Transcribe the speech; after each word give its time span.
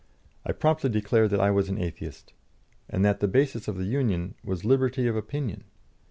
I 0.43 0.51
promptly 0.51 0.89
declared 0.89 1.29
that 1.29 1.39
I 1.39 1.51
was 1.51 1.69
an 1.69 1.77
Atheist, 1.77 2.33
and 2.89 3.05
that 3.05 3.19
the 3.19 3.27
basis 3.27 3.67
of 3.67 3.77
the 3.77 3.85
union 3.85 4.33
was 4.43 4.65
liberty 4.65 5.05
of 5.05 5.15
opinion. 5.15 5.63